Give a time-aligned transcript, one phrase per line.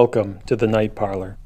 [0.00, 1.38] Welcome to the Night Parlor.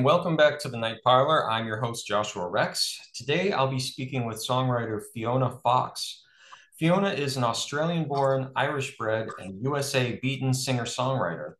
[0.00, 1.50] And welcome back to the Night Parlor.
[1.50, 2.98] I'm your host, Joshua Rex.
[3.12, 6.22] Today, I'll be speaking with songwriter Fiona Fox.
[6.78, 11.52] Fiona is an Australian born, Irish bred, and USA beaten singer songwriter.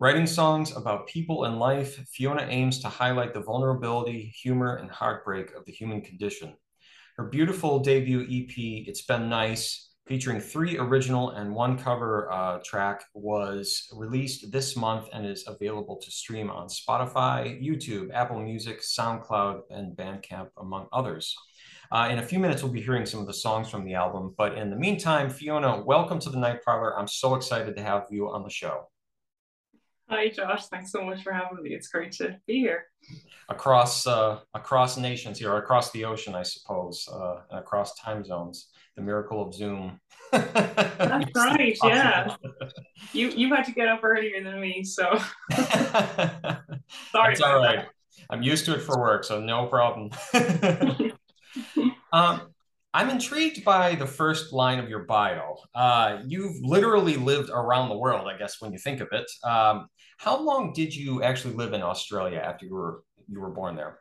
[0.00, 5.54] Writing songs about people and life, Fiona aims to highlight the vulnerability, humor, and heartbreak
[5.54, 6.52] of the human condition.
[7.16, 13.04] Her beautiful debut EP, It's Been Nice, featuring three original and one cover uh, track,
[13.14, 19.62] was released this month and is available to stream on Spotify, YouTube, Apple Music, SoundCloud,
[19.70, 21.34] and Bandcamp, among others.
[21.90, 24.34] Uh, in a few minutes, we'll be hearing some of the songs from the album.
[24.36, 26.98] But in the meantime, Fiona, welcome to the Night Parlor.
[26.98, 28.88] I'm so excited to have you on the show.
[30.10, 30.66] Hi, Josh.
[30.66, 31.70] Thanks so much for having me.
[31.70, 32.84] It's great to be here.
[33.48, 39.02] Across uh, across nations here, across the ocean, I suppose, uh, across time zones the
[39.02, 40.00] miracle of Zoom.
[40.32, 41.76] That's right.
[41.82, 42.36] Yeah.
[43.12, 45.18] you you had to get up earlier than me, so
[45.52, 45.64] sorry.
[47.12, 47.78] That's all right.
[47.78, 47.88] That.
[48.30, 50.10] I'm used to it for work, so no problem.
[52.12, 52.54] um,
[52.92, 55.56] I'm intrigued by the first line of your bio.
[55.74, 59.28] Uh, you've literally lived around the world, I guess, when you think of it.
[59.42, 63.76] Um, how long did you actually live in Australia after you were you were born
[63.76, 63.98] there?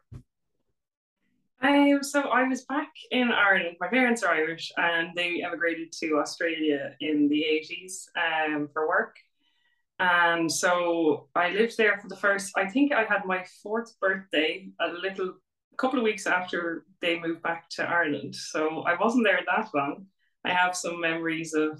[1.64, 3.78] Um, so I was back in Ireland.
[3.80, 9.16] My parents are Irish, and they emigrated to Australia in the eighties um, for work.
[10.00, 12.52] And so I lived there for the first.
[12.58, 15.36] I think I had my fourth birthday a little
[15.78, 18.36] couple of weeks after they moved back to Ireland.
[18.36, 20.08] So I wasn't there that long.
[20.44, 21.79] I have some memories of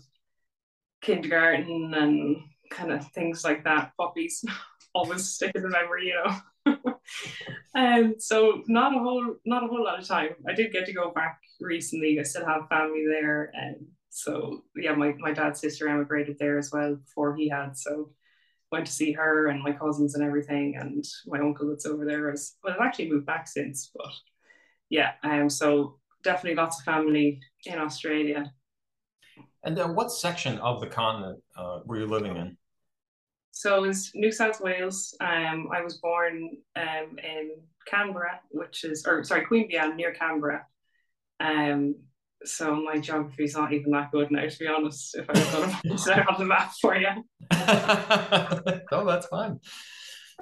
[1.02, 2.38] kindergarten and
[2.72, 3.92] kind of things like that.
[4.00, 4.46] Puppies
[4.96, 6.38] always stick in the memory, you know.
[7.76, 10.32] um, so not a whole not a whole lot of time.
[10.48, 12.20] I did get to go back recently.
[12.20, 13.78] I still have family there, and
[14.10, 17.78] so yeah, my my dad's sister emigrated there as well before he had.
[17.78, 18.12] So
[18.72, 22.32] went to see her and my cousins and everything, and my uncle that's over there
[22.32, 22.74] as well.
[22.74, 24.12] I've actually moved back since, but
[24.90, 28.52] yeah, um, so definitely lots of family in Australia.
[29.64, 32.58] And uh, what section of the continent uh, were you living in?
[33.56, 35.16] So was New South Wales.
[35.22, 37.52] Um, I was born um, in
[37.88, 40.66] Canberra, which is, or sorry, Queanbeyan near Canberra.
[41.40, 41.96] Um,
[42.44, 45.16] so my geography is not even that good now, to be honest.
[45.16, 45.34] If I
[45.86, 47.08] was it on the map for you.
[48.92, 49.60] oh, that's fine.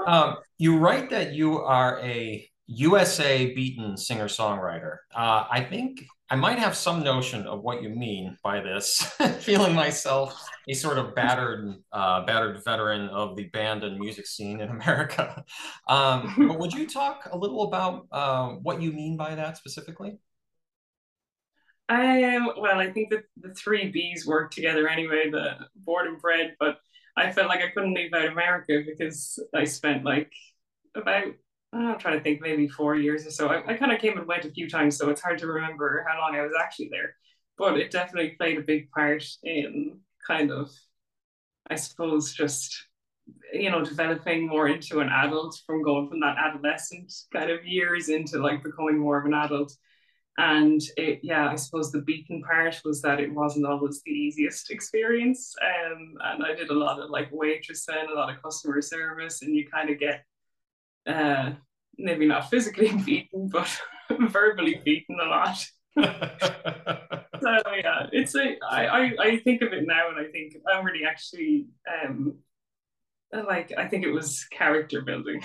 [0.07, 4.97] Um, you write that you are a USA beaten singer songwriter.
[5.13, 9.01] Uh, I think I might have some notion of what you mean by this,
[9.39, 14.61] feeling myself a sort of battered, uh, battered veteran of the band and music scene
[14.61, 15.43] in America.
[15.87, 20.19] Um, but would you talk a little about uh, what you mean by that specifically?
[21.89, 26.55] Um, well, I think that the three B's work together anyway, the board and bred,
[26.57, 26.77] but
[27.17, 30.31] I felt like I couldn't leave out America because I spent like
[30.95, 31.33] about
[31.73, 33.47] I'm trying to think, maybe four years or so.
[33.47, 36.05] I, I kind of came and went a few times, so it's hard to remember
[36.07, 37.15] how long I was actually there.
[37.57, 40.69] But it definitely played a big part in kind of,
[41.69, 42.87] I suppose, just
[43.53, 48.09] you know, developing more into an adult from going from that adolescent kind of years
[48.09, 49.73] into like becoming more of an adult.
[50.37, 54.71] And it, yeah, I suppose the beaten part was that it wasn't always the easiest
[54.71, 55.53] experience.
[55.61, 59.55] Um, and I did a lot of like waitressing, a lot of customer service, and
[59.55, 60.23] you kind of get
[61.07, 61.51] uh,
[61.97, 63.69] maybe not physically beaten, but
[64.19, 65.57] verbally beaten a lot.
[65.97, 70.85] so yeah, it's a I, I I think of it now and I think I'm
[70.85, 71.67] really actually
[72.05, 72.37] um
[73.33, 75.41] like I think it was character building.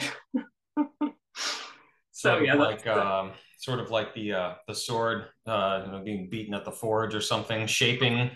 [2.13, 6.29] so yeah, like um, sort of like the uh, the sword, uh, you know, being
[6.31, 8.31] beaten at the forge or something, shaping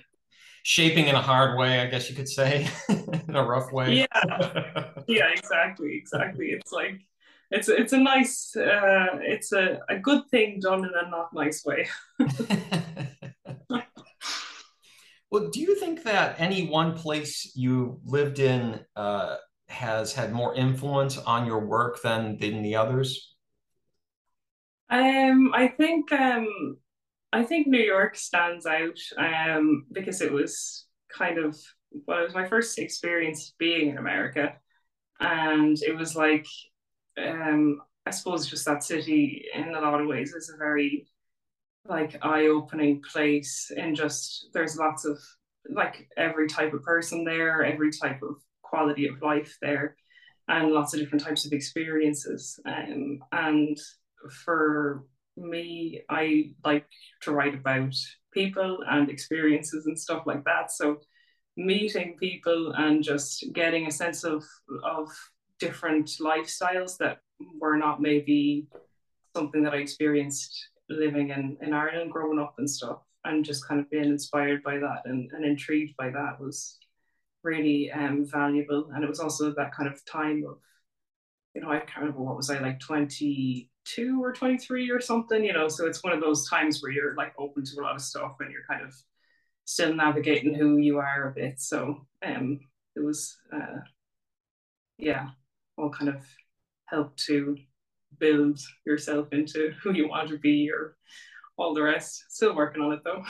[0.63, 4.07] shaping in a hard way, I guess you could say, in a rough way.
[4.15, 6.49] Yeah, yeah, exactly, exactly.
[6.49, 7.01] It's like
[7.51, 11.65] it's it's a nice uh, it's a, a good thing done in a not nice
[11.65, 11.89] way.
[15.31, 19.37] well, do you think that any one place you lived in uh,
[19.69, 23.35] has had more influence on your work than than the others?
[24.89, 26.77] Um, I think um,
[27.33, 31.59] I think New York stands out um, because it was kind of
[32.07, 34.55] well, it was my first experience being in America
[35.21, 36.47] and it was like
[37.19, 41.07] um, I suppose just that city in a lot of ways is a very
[41.87, 45.19] like eye-opening place and just there's lots of
[45.75, 49.97] like every type of person there every type of quality of life there
[50.49, 52.59] and lots of different types of experiences.
[52.67, 53.79] Um, and
[54.45, 55.05] for
[55.37, 56.85] me i like
[57.23, 57.95] to write about
[58.33, 60.71] people and experiences and stuff like that.
[60.71, 60.99] So
[61.57, 64.45] meeting people and just getting a sense of
[64.85, 65.09] of
[65.61, 67.21] different lifestyles that
[67.61, 68.67] were not maybe
[69.37, 72.99] something that I experienced living in, in Ireland growing up and stuff.
[73.25, 76.79] And just kind of being inspired by that and, and intrigued by that was
[77.43, 78.91] really um, valuable.
[78.95, 80.59] And it was also that kind of time of
[81.55, 85.53] you know I can't remember what was I like 22 or 23 or something you
[85.53, 85.69] know?
[85.69, 88.37] So it's one of those times where you're like open to a lot of stuff
[88.41, 88.95] and you're kind of
[89.65, 91.61] still navigating who you are a bit.
[91.61, 92.61] So um
[92.97, 93.81] it was uh
[94.97, 95.31] yeah
[95.81, 96.23] all kind of
[96.87, 97.57] help to
[98.19, 100.97] build yourself into who you want to be or
[101.57, 102.25] all the rest.
[102.29, 103.23] Still working on it though.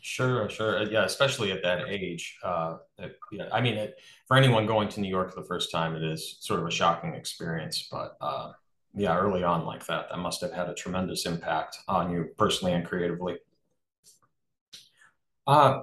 [0.00, 0.82] Sure, sure.
[0.82, 2.36] Yeah, especially at that age.
[2.44, 3.16] Uh, it,
[3.50, 3.94] I mean, it,
[4.28, 6.70] for anyone going to New York for the first time, it is sort of a
[6.70, 7.88] shocking experience.
[7.90, 8.52] But uh,
[8.94, 12.74] yeah, early on like that, that must have had a tremendous impact on you personally
[12.74, 13.38] and creatively.
[15.46, 15.80] Uh,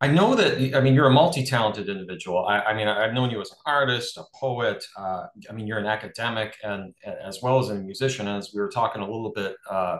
[0.00, 2.46] I know that, I mean, you're a multi-talented individual.
[2.46, 4.84] I, I mean, I've known you as an artist, a poet.
[4.96, 8.28] Uh, I mean, you're an academic and as well as a musician.
[8.28, 9.98] As we were talking a little bit uh,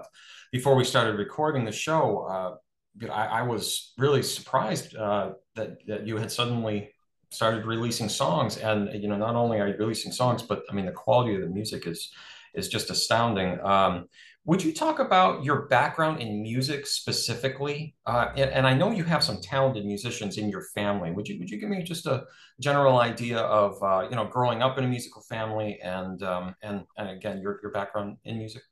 [0.53, 6.07] before we started recording the show, uh, I, I, was really surprised uh, that, that
[6.07, 6.91] you had suddenly
[7.31, 8.57] started releasing songs.
[8.57, 11.41] And, you know, not only are you releasing songs, but I mean, the quality of
[11.41, 12.13] the music is,
[12.55, 13.61] is just astounding.
[13.65, 14.07] Um,
[14.49, 17.95] would you talk about your background in music specifically?
[18.07, 21.11] Uh, and, and, I know you have some talented musicians in your family.
[21.11, 22.25] Would you would you give me just a
[22.59, 26.85] general idea of uh, you know growing up in a musical family and um, and
[26.97, 28.63] and again your your background in music?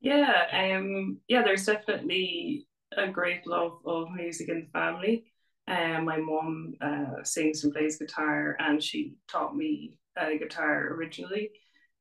[0.00, 1.42] Yeah, um, yeah.
[1.44, 5.26] There's definitely a great love of music in the family.
[5.68, 11.50] Um, my mom uh, sings and plays guitar, and she taught me uh, guitar originally.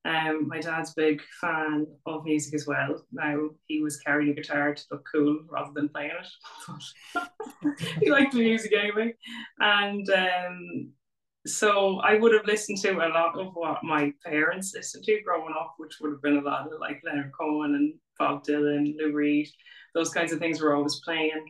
[0.05, 3.03] Um, my dad's big fan of music as well.
[3.11, 7.77] Now he was carrying a guitar to look cool rather than playing it.
[7.99, 9.15] he liked the music anyway,
[9.59, 10.91] and um,
[11.47, 15.53] so I would have listened to a lot of what my parents listened to growing
[15.59, 19.11] up, which would have been a lot of like Leonard Cohen and Bob Dylan, Lou
[19.11, 19.47] Reed,
[19.93, 21.45] those kinds of things were always playing.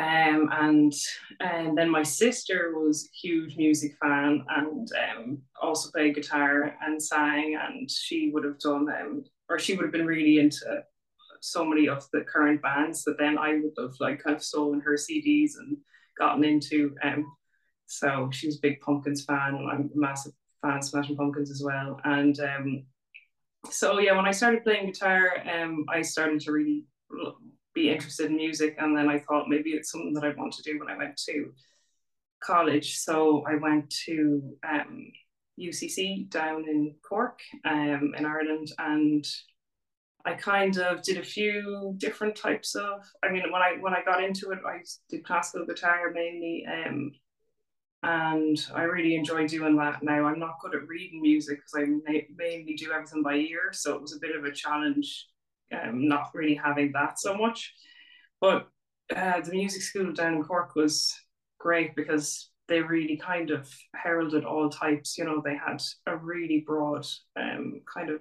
[0.00, 0.94] Um, and
[1.40, 7.02] and then my sister was a huge music fan and um, also played guitar and
[7.02, 10.82] sang and she would have done um, or she would have been really into
[11.40, 14.80] so many of the current bands that then I would have like kind of stolen
[14.80, 15.76] her CDs and
[16.18, 17.26] gotten into um
[17.86, 20.32] so she was a big Pumpkins fan and I'm a massive
[20.62, 22.00] fan of Smashing Pumpkins as well.
[22.04, 22.84] And um
[23.70, 26.86] so yeah when I started playing guitar um I started to really
[27.74, 28.76] be interested in music.
[28.78, 31.16] And then I thought maybe it's something that I'd want to do when I went
[31.28, 31.52] to
[32.42, 32.98] college.
[32.98, 35.12] So I went to um,
[35.60, 39.24] UCC down in Cork um, in Ireland and
[40.24, 44.02] I kind of did a few different types of I mean when I when I
[44.04, 47.12] got into it I did classical guitar mainly um,
[48.02, 50.24] and I really enjoy doing that now.
[50.24, 54.00] I'm not good at reading music because I mainly do everything by ear, so it
[54.00, 55.26] was a bit of a challenge
[55.72, 57.72] um, not really having that so much.
[58.40, 58.68] But
[59.14, 61.12] uh, the music school down in Cork was
[61.58, 65.18] great because they really kind of heralded all types.
[65.18, 68.20] You know, they had a really broad um, kind of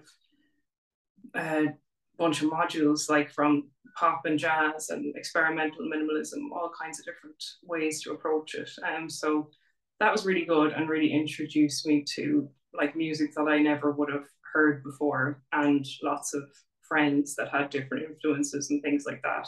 [1.35, 1.71] uh,
[2.17, 7.41] bunch of modules, like from pop and jazz and experimental minimalism, all kinds of different
[7.63, 8.69] ways to approach it.
[8.87, 9.49] Um, so
[9.99, 14.11] that was really good and really introduced me to like music that I never would
[14.11, 16.43] have heard before and lots of
[16.89, 19.47] friends that had different influences and things like that.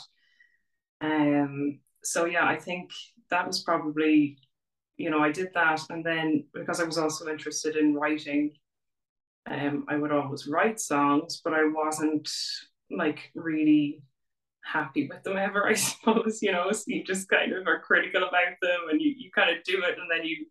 [1.01, 2.91] Um, so yeah, I think
[3.29, 4.37] that was probably,
[4.97, 8.53] you know, I did that, and then because I was also interested in writing,
[9.49, 12.29] um, I would always write songs, but I wasn't
[12.89, 14.03] like really
[14.63, 15.67] happy with them ever.
[15.69, 19.13] I suppose you know, so you just kind of are critical about them, and you
[19.17, 20.45] you kind of do it, and then you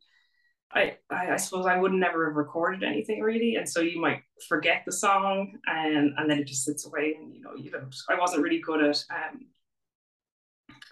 [0.72, 4.82] I, I, suppose I would never have recorded anything really, and so you might forget
[4.86, 7.94] the song, and and then it just sits away, and you know you don't.
[8.08, 9.46] I wasn't really good at, um,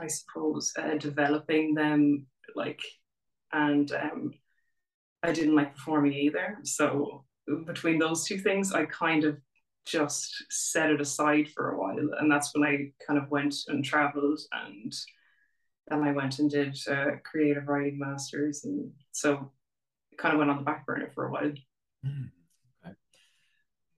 [0.00, 2.80] I suppose, uh, developing them like,
[3.52, 4.34] and um,
[5.22, 6.58] I didn't like performing either.
[6.64, 7.24] So
[7.64, 9.38] between those two things, I kind of
[9.86, 13.84] just set it aside for a while, and that's when I kind of went and
[13.84, 14.92] traveled, and
[15.86, 19.52] then I went and did uh, creative writing masters, and so
[20.18, 21.52] kind of went on the back burner for a while.
[22.04, 22.30] Mm,
[22.84, 22.94] okay.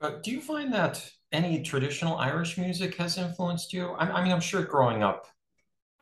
[0.00, 3.90] Uh, do you find that any traditional Irish music has influenced you?
[3.90, 5.26] I, I mean, I'm sure growing up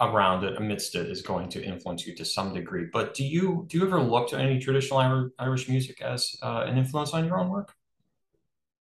[0.00, 2.86] around it, amidst it, is going to influence you to some degree.
[2.92, 6.78] But do you do you ever look to any traditional Irish music as uh, an
[6.78, 7.74] influence on your own work?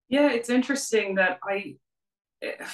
[0.09, 1.77] Yeah, it's interesting that I,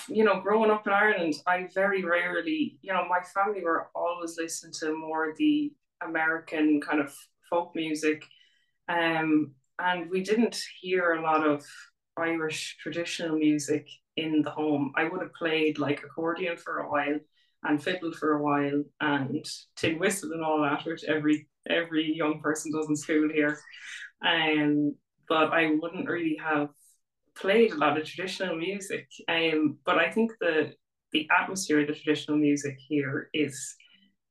[0.08, 4.36] you know, growing up in Ireland, I very rarely, you know, my family were always
[4.36, 7.14] listening to more the American kind of
[7.48, 8.24] folk music,
[8.88, 11.64] um, and we didn't hear a lot of
[12.16, 14.92] Irish traditional music in the home.
[14.96, 17.18] I would have played like accordion for a while
[17.64, 19.44] and fiddle for a while and
[19.76, 23.58] tin whistle and all that, which every every young person does in school here.
[24.24, 24.94] Um,
[25.28, 26.70] but I wouldn't really have
[27.36, 29.06] played a lot of traditional music.
[29.28, 30.72] Um, but I think the
[31.12, 33.74] the atmosphere of the traditional music here is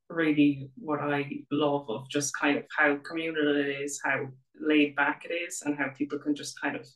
[0.09, 4.27] really what I love of just kind of how communal it is, how
[4.67, 6.87] laid back it is, and how people can just kind of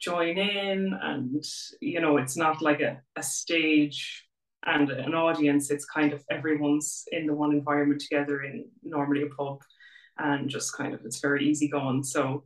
[0.00, 0.98] join in.
[1.00, 1.44] And,
[1.80, 4.26] you know, it's not like a, a stage
[4.66, 9.26] and an audience, it's kind of everyone's in the one environment together in normally a
[9.26, 9.60] pub
[10.18, 12.02] and just kind of it's very easy going.
[12.02, 12.44] So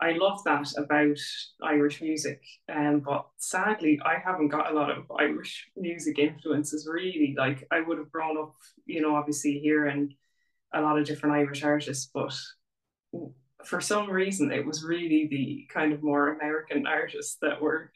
[0.00, 1.18] I love that about
[1.62, 2.42] Irish music.
[2.70, 7.34] Um, but sadly, I haven't got a lot of Irish music influences really.
[7.36, 8.54] Like I would have grown up,
[8.84, 10.12] you know, obviously here and
[10.74, 12.34] a lot of different Irish artists, but
[13.66, 17.90] for some reason it was really the kind of more American artists that were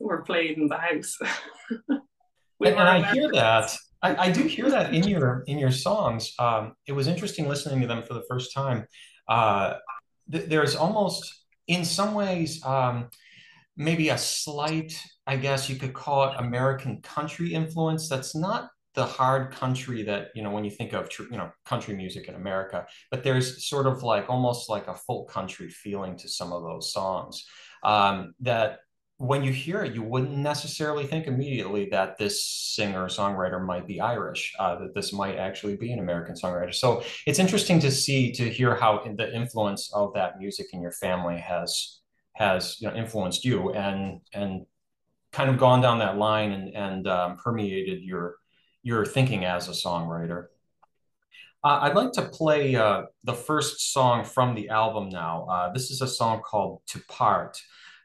[0.00, 1.16] were played in the house.
[1.88, 3.76] and, I hear that.
[4.02, 6.34] I, I, do hear that in your in your songs.
[6.38, 8.86] Um, it was interesting listening to them for the first time.
[9.28, 9.74] Uh,
[10.30, 13.08] th- there's almost, in some ways, um,
[13.76, 18.08] maybe a slight, I guess you could call it American country influence.
[18.08, 21.94] That's not the hard country that you know when you think of you know country
[21.94, 26.28] music in America, but there's sort of like almost like a full country feeling to
[26.28, 27.44] some of those songs
[27.82, 28.78] um, that
[29.18, 34.00] when you hear it, you wouldn't necessarily think immediately that this singer songwriter might be
[34.00, 36.74] Irish, uh, that this might actually be an American songwriter.
[36.74, 40.92] So it's interesting to see to hear how the influence of that music in your
[40.92, 42.00] family has
[42.34, 44.66] has you know influenced you and and
[45.32, 48.36] kind of gone down that line and and um, permeated your
[48.84, 50.46] your thinking as a songwriter.
[51.64, 55.46] Uh, I'd like to play uh, the first song from the album now.
[55.46, 57.58] Uh, this is a song called To Part.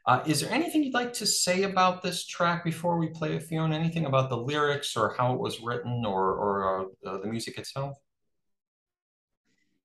[0.06, 3.42] Uh, is there anything you'd like to say about this track before we play it,
[3.42, 3.76] Fiona?
[3.76, 7.98] Anything about the lyrics or how it was written or, or uh, the music itself?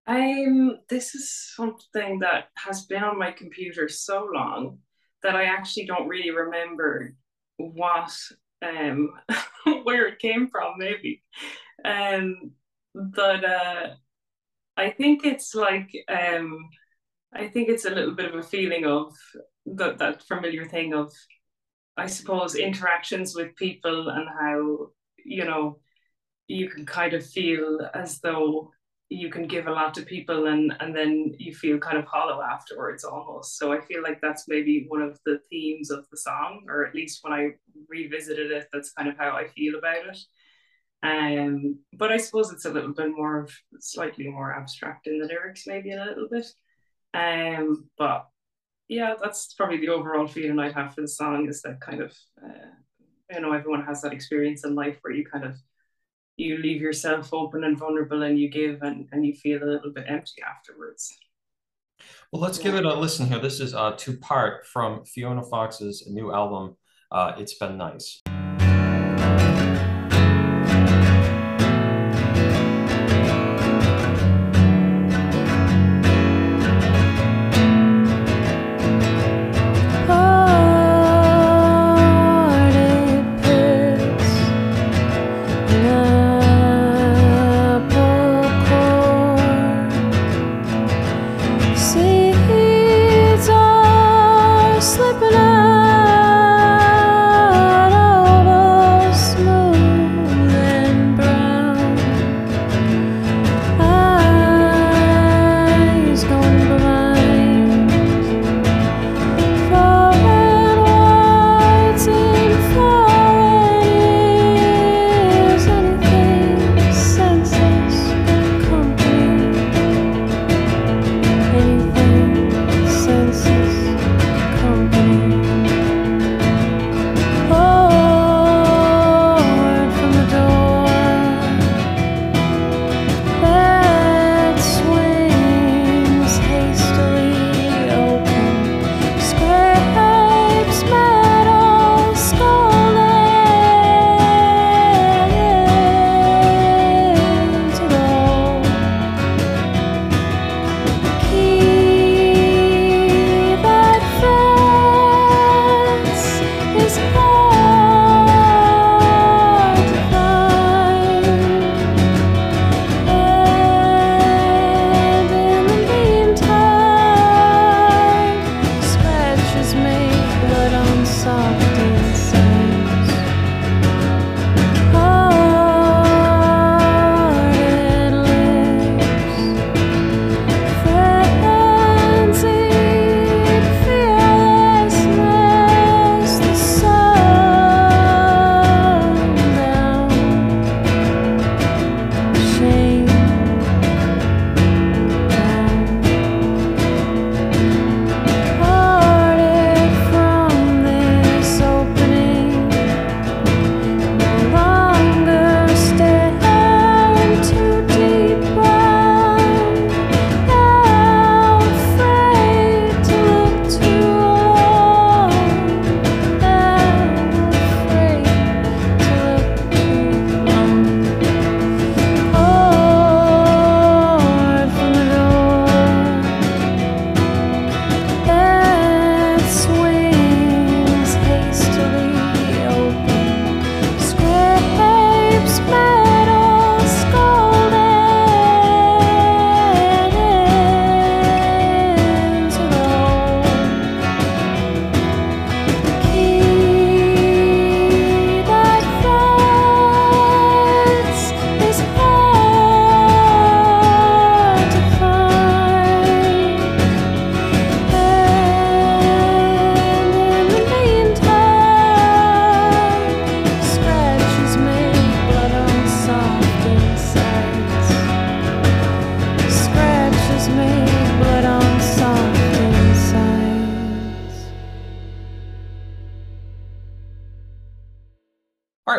[0.08, 4.78] Um, this is something that has been on my computer so long
[5.22, 7.14] that I actually don't really remember
[7.58, 8.16] what
[8.62, 9.10] um
[9.84, 11.24] where it came from maybe.
[11.84, 12.52] Um
[12.94, 13.88] but uh
[14.78, 16.70] I think it's like um
[17.34, 19.14] I think it's a little bit of a feeling of
[19.68, 21.14] that that familiar thing of
[21.98, 24.88] I suppose interactions with people and how
[25.26, 25.80] you know
[26.48, 28.72] you can kind of feel as though
[29.10, 32.42] you can give a lot to people and and then you feel kind of hollow
[32.42, 33.58] afterwards almost.
[33.58, 36.96] So i feel like that's maybe one of the themes of the song or at
[36.96, 37.50] least when i
[37.88, 40.20] revisited it that's kind of how i feel about it.
[41.04, 45.28] Um but i suppose it's a little bit more of slightly more abstract in the
[45.28, 46.48] lyrics maybe a little bit.
[47.14, 48.28] Um but
[48.88, 52.12] yeah that's probably the overall feeling i'd have for the song is that kind of
[52.44, 52.70] uh,
[53.32, 55.56] you know everyone has that experience in life where you kind of
[56.38, 59.92] you leave yourself open and vulnerable and you give and, and you feel a little
[59.92, 61.18] bit empty afterwards.
[62.32, 63.40] Well, let's give it a listen here.
[63.40, 66.76] This is uh, To Part from Fiona Fox's new album,
[67.12, 68.22] uh, It's Been Nice.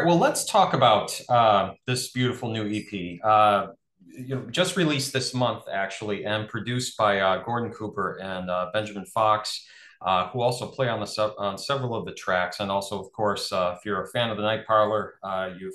[0.07, 3.19] Well, let's talk about uh, this beautiful new EP.
[3.25, 3.73] Uh,
[4.07, 8.71] you know, just released this month, actually, and produced by uh, Gordon Cooper and uh,
[8.73, 9.67] Benjamin Fox,
[10.01, 12.61] uh, who also play on the on several of the tracks.
[12.61, 15.19] And also, of course, uh, if you're a fan of the Night Parlor,
[15.59, 15.75] you've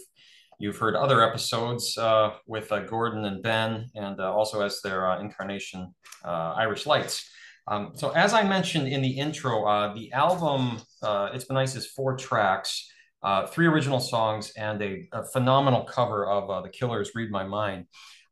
[0.59, 1.99] you've heard other episodes
[2.47, 7.29] with Gordon and Ben, and also as their incarnation, Irish Lights.
[7.67, 12.15] Um, so, as I mentioned in the intro, the album "It's Been Nice" is four
[12.15, 12.90] tracks
[13.23, 17.43] uh, three original songs and a, a phenomenal cover of uh, The Killers' Read My
[17.43, 17.85] Mind.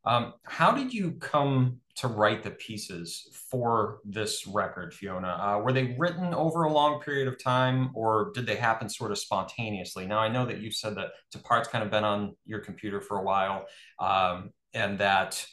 [0.04, 5.28] Um, how did you come to write the pieces for this record, Fiona?
[5.28, 9.10] Uh, were they written over a long period of time or did they happen sort
[9.10, 10.06] of spontaneously?
[10.06, 13.02] Now, I know that you said that To Part's kind of been on your computer
[13.02, 13.66] for a while
[13.98, 15.44] um, and that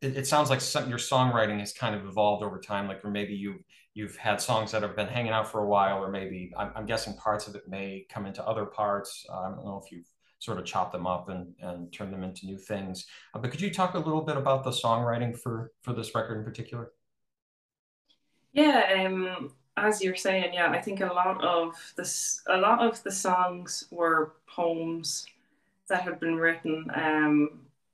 [0.00, 3.10] it, it, sounds like some, your songwriting has kind of evolved over time, like, or
[3.10, 3.56] maybe you
[3.94, 6.86] you've had songs that have been hanging out for a while, or maybe I'm, I'm
[6.86, 9.26] guessing parts of it may come into other parts.
[9.28, 10.06] Uh, I don't know if you've
[10.38, 13.06] sort of chopped them up and, and turned them into new things.
[13.34, 16.38] Uh, but could you talk a little bit about the songwriting for for this record
[16.38, 16.92] in particular?
[18.52, 23.02] Yeah, um, as you're saying, yeah, I think a lot of this, a lot of
[23.02, 25.26] the songs were poems
[25.88, 26.84] that had been written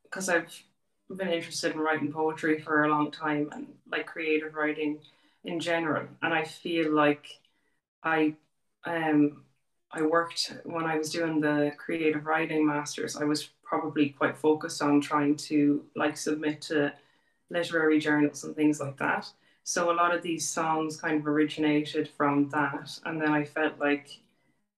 [0.04, 0.62] because um, I've
[1.16, 4.98] been interested in writing poetry for a long time and like creative writing
[5.46, 6.08] in general.
[6.22, 7.26] And I feel like
[8.04, 8.36] I
[8.86, 9.44] um
[9.92, 14.82] I worked when I was doing the creative writing masters, I was probably quite focused
[14.82, 16.94] on trying to like submit to
[17.50, 19.30] literary journals and things like that.
[19.64, 22.98] So a lot of these songs kind of originated from that.
[23.06, 24.08] And then I felt like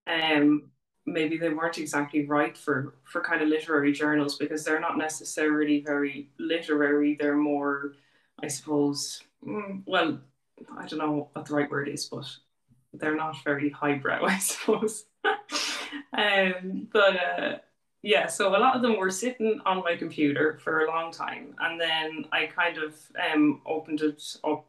[0.06, 0.70] um
[1.06, 5.80] maybe they weren't exactly right for for kind of literary journals because they're not necessarily
[5.80, 7.16] very literary.
[7.20, 7.94] They're more,
[8.42, 10.20] I suppose, mm, well,
[10.76, 12.26] I don't know what the right word is, but
[12.92, 15.04] they're not very highbrow, I suppose.
[16.12, 17.58] um, but uh,
[18.02, 21.54] yeah, so a lot of them were sitting on my computer for a long time,
[21.58, 22.94] and then I kind of
[23.32, 24.66] um, opened it up,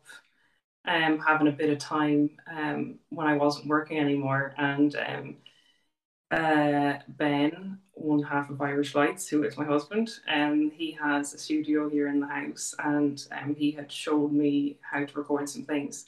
[0.86, 5.36] um, having a bit of time um, when I wasn't working anymore, and um,
[6.32, 11.34] uh, Ben, one half of Irish Lights, who is my husband, and um, he has
[11.34, 15.50] a studio here in the house, and um, he had showed me how to record
[15.50, 16.06] some things.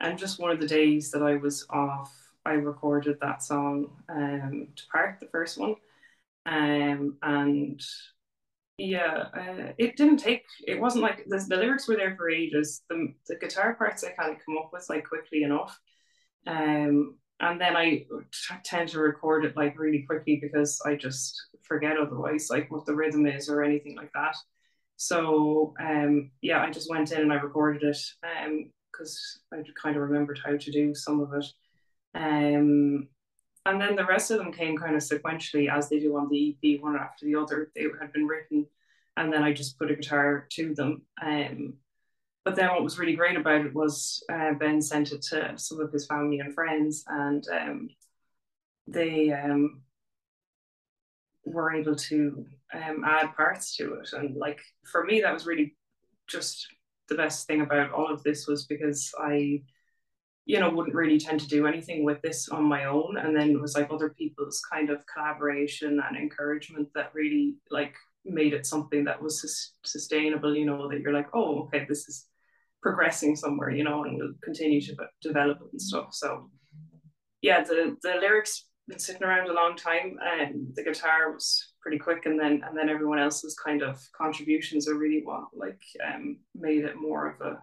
[0.00, 2.12] And just one of the days that I was off,
[2.44, 5.76] I recorded that song um, to part, the first one,
[6.46, 7.80] um, and
[8.78, 10.44] yeah, uh, it didn't take.
[10.66, 12.82] It wasn't like the, the lyrics were there for ages.
[12.88, 15.78] The the guitar parts I kind of come up with like quickly enough.
[16.46, 21.40] Um, and then I t- tend to record it like really quickly because I just
[21.62, 24.36] forget otherwise, like what the rhythm is or anything like that.
[24.96, 27.98] So um, yeah, I just went in and I recorded it
[28.92, 31.46] because um, I kind of remembered how to do some of it.
[32.14, 33.08] Um,
[33.66, 36.56] and then the rest of them came kind of sequentially as they do on the
[36.62, 37.70] EP, one after the other.
[37.74, 38.66] They had been written,
[39.16, 41.02] and then I just put a guitar to them.
[41.20, 41.74] Um,
[42.44, 45.80] but then what was really great about it was uh, Ben sent it to some
[45.80, 47.88] of his family and friends, and um,
[48.88, 49.82] they um,
[51.44, 54.08] were able to um, add parts to it.
[54.12, 55.76] And like for me, that was really
[56.28, 56.66] just
[57.08, 59.62] the best thing about all of this was because I,
[60.44, 63.18] you know, wouldn't really tend to do anything with this on my own.
[63.18, 67.94] And then it was like other people's kind of collaboration and encouragement that really like
[68.24, 72.08] made it something that was sus- sustainable, you know, that you're like, oh, okay, this
[72.08, 72.26] is
[72.82, 76.08] progressing somewhere, you know, and we'll continue to develop and stuff.
[76.12, 76.50] So
[77.40, 81.98] yeah, the the lyrics been sitting around a long time and the guitar was pretty
[81.98, 86.38] quick and then and then everyone else's kind of contributions are really what like um
[86.54, 87.60] made it more of a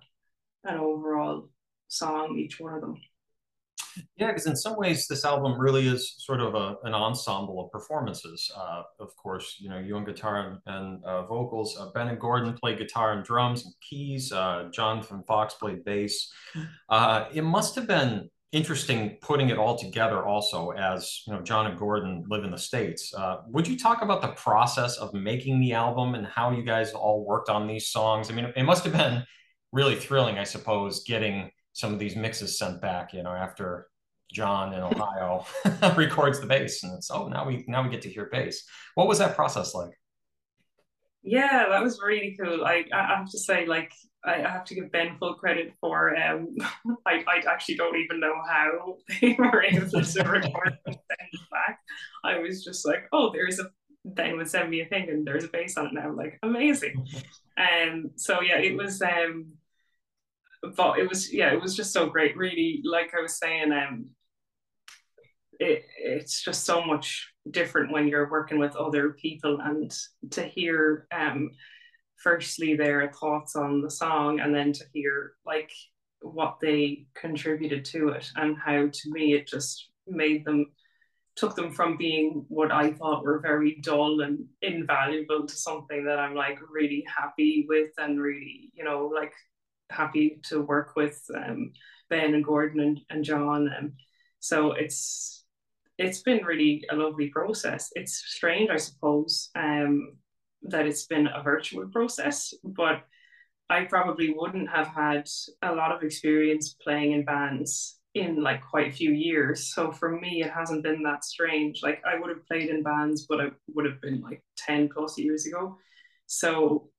[0.63, 1.49] an overall
[1.87, 2.95] song each one of them
[4.17, 7.71] yeah because in some ways this album really is sort of a, an ensemble of
[7.71, 8.51] performances.
[8.55, 12.19] Uh, of course you know you on guitar and, and uh, vocals uh, ben and
[12.19, 16.31] gordon played guitar and drums and keys uh, jonathan fox played bass.
[16.89, 21.67] Uh, it must have been interesting putting it all together also as you know john
[21.67, 23.13] and gordon live in the states.
[23.13, 26.91] Uh, would you talk about the process of making the album and how you guys
[26.93, 28.31] all worked on these songs?
[28.31, 29.23] I mean it must have been
[29.71, 33.87] really thrilling i suppose getting some of these mixes sent back you know after
[34.31, 35.45] john in ohio
[35.95, 38.63] records the bass and it's oh now we now we get to hear bass
[38.95, 39.91] what was that process like
[41.23, 43.91] yeah that was really cool i i have to say like
[44.25, 46.15] I have to give Ben full credit for.
[46.15, 46.55] Um,
[47.05, 51.39] I, I actually don't even know how they were able to record and send it
[51.51, 51.79] back.
[52.23, 53.69] I was just like, oh, there's a.
[54.05, 56.07] Ben would send me a thing and there's a bass on it now.
[56.07, 57.05] I'm like, amazing.
[57.57, 59.01] And um, so yeah, it was.
[59.01, 59.53] Um,
[60.61, 62.37] but it was yeah, it was just so great.
[62.37, 64.09] Really, like I was saying, um,
[65.59, 69.93] it it's just so much different when you're working with other people and
[70.31, 71.49] to hear um
[72.17, 75.71] firstly their thoughts on the song and then to hear like
[76.21, 80.65] what they contributed to it and how to me it just made them
[81.39, 86.19] took them from being what I thought were very dull and invaluable to something that
[86.19, 89.31] I'm like really happy with and really, you know, like
[89.89, 91.71] happy to work with um,
[92.09, 93.67] Ben and Gordon and, and John.
[93.67, 93.93] And
[94.39, 95.45] so it's
[95.97, 97.91] it's been really a lovely process.
[97.95, 100.13] It's strange, I suppose, um,
[100.63, 103.03] that it's been a virtual process, but
[103.69, 105.27] I probably wouldn't have had
[105.61, 109.73] a lot of experience playing in bands in like quite a few years.
[109.73, 111.81] So for me, it hasn't been that strange.
[111.83, 115.17] Like I would have played in bands, but it would have been like 10 plus
[115.17, 115.77] years ago.
[116.25, 116.89] So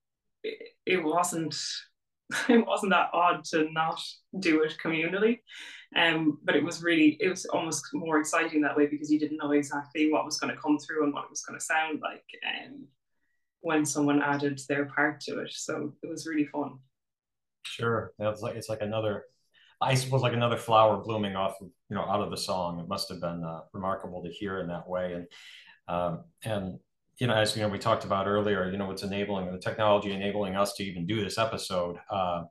[0.87, 1.57] it wasn't
[2.49, 4.01] it wasn't that odd to not
[4.39, 5.41] do it communally.
[5.97, 9.39] Um, but it was really it was almost more exciting that way because you didn't
[9.39, 12.01] know exactly what was going to come through and what it was going to sound
[12.01, 12.25] like.
[12.47, 12.87] Um,
[13.61, 15.53] when someone added their part to it.
[15.53, 16.79] So it was really fun.
[17.63, 19.25] Sure, it's like it's like another,
[19.81, 22.81] I suppose, like another flower blooming off, of, you know, out of the song.
[22.81, 25.27] It must have been uh, remarkable to hear in that way, and
[25.89, 26.79] um, and
[27.21, 30.13] you know, as you know, we talked about earlier, you know, what's enabling the technology
[30.13, 31.99] enabling us to even do this episode.
[32.11, 32.45] Uh,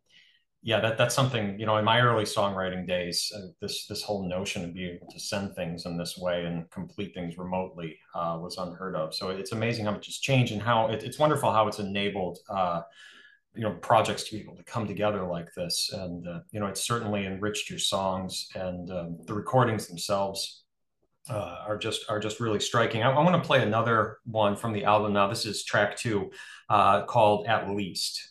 [0.62, 1.77] yeah, that that's something you know.
[1.77, 5.55] In my early songwriting days, uh, this this whole notion of being able to send
[5.55, 9.15] things in this way and complete things remotely uh, was unheard of.
[9.15, 12.39] So it's amazing how much has changed and how it, it's wonderful how it's enabled
[12.49, 12.82] uh,
[13.55, 15.91] you know projects to be able to come together like this.
[15.93, 20.65] And uh, you know, it's certainly enriched your songs and um, the recordings themselves.
[21.30, 23.04] Uh, are just are just really striking.
[23.04, 25.28] I, I want to play another one from the album now.
[25.28, 26.32] This is track two,
[26.70, 28.29] uh, called "At Least."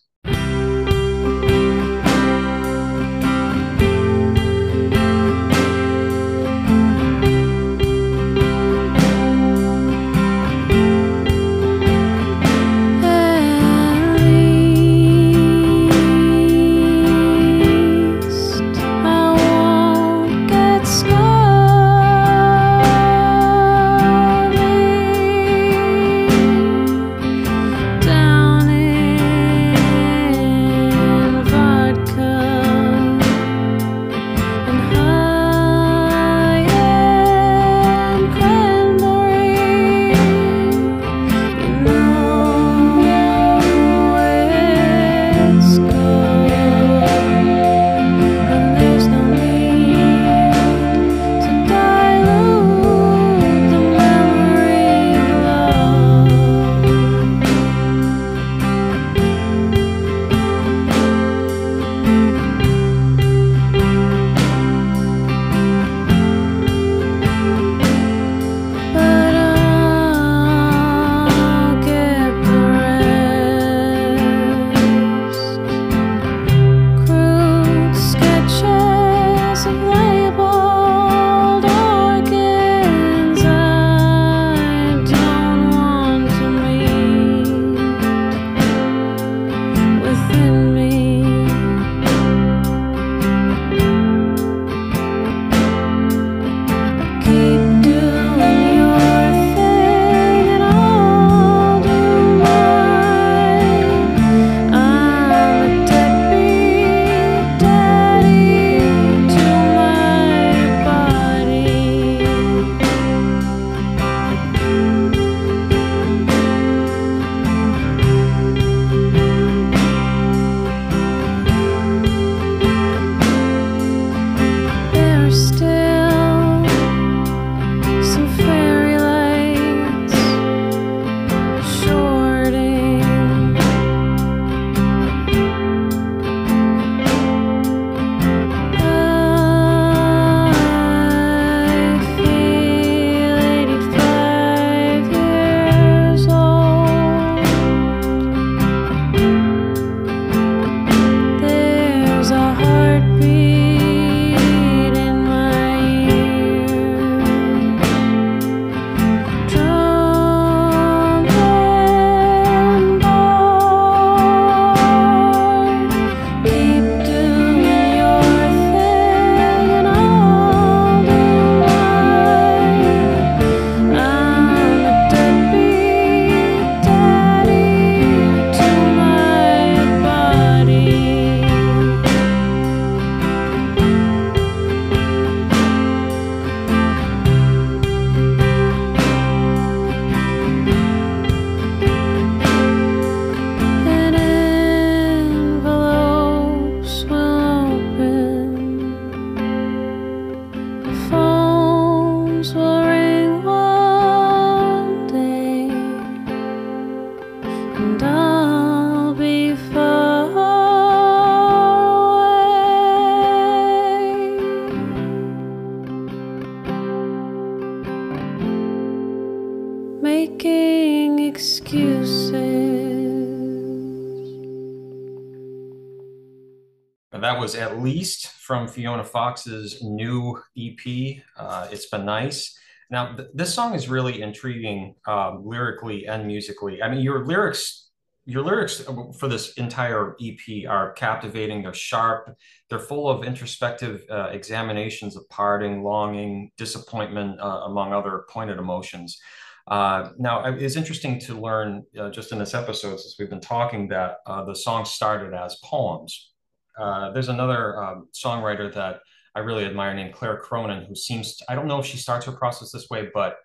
[227.88, 231.22] Least from Fiona Fox's new EP.
[231.38, 232.54] Uh, it's been nice.
[232.90, 236.82] Now, th- this song is really intriguing um, lyrically and musically.
[236.82, 237.88] I mean, your lyrics,
[238.26, 238.84] your lyrics
[239.18, 241.62] for this entire EP are captivating.
[241.62, 242.36] They're sharp.
[242.68, 249.18] They're full of introspective uh, examinations of parting, longing, disappointment, uh, among other pointed emotions.
[249.66, 253.88] Uh, now, it's interesting to learn uh, just in this episode, since we've been talking,
[253.88, 256.32] that uh, the song started as poems.
[256.78, 259.00] Uh, there's another um, songwriter that
[259.34, 262.26] I really admire named Claire Cronin, who seems to, I don't know if she starts
[262.26, 263.36] her process this way, but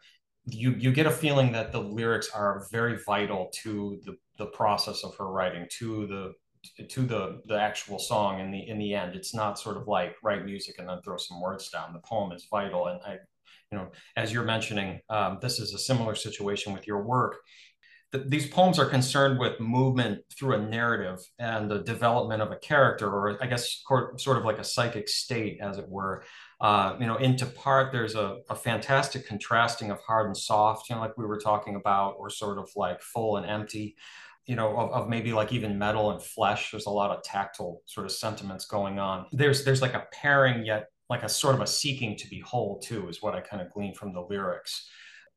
[0.46, 5.04] you you get a feeling that the lyrics are very vital to the the process
[5.04, 9.16] of her writing, to the to the the actual song in the in the end.
[9.16, 11.94] It's not sort of like write music and then throw some words down.
[11.94, 13.18] The poem is vital, and I,
[13.72, 17.38] you know, as you're mentioning, um, this is a similar situation with your work
[18.14, 23.08] these poems are concerned with movement through a narrative and the development of a character,
[23.08, 23.84] or I guess
[24.18, 26.24] sort of like a psychic state, as it were.
[26.62, 30.96] Uh, you know, into part, there's a, a, fantastic contrasting of hard and soft, you
[30.96, 33.98] know, like we were talking about, or sort of like full and empty,
[34.46, 36.72] you know, of, of maybe like even metal and flesh.
[36.72, 39.26] There's a lot of tactile sort of sentiments going on.
[39.34, 42.80] There's there's like a pairing yet like a sort of a seeking to be whole
[42.80, 44.90] too, is what I kind of glean from the lyrics